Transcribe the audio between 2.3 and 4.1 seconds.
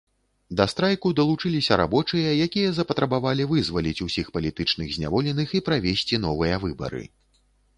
якія запатрабавалі вызваліць